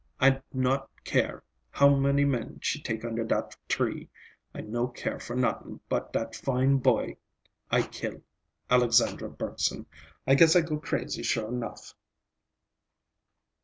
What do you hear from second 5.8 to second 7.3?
but dat fine boy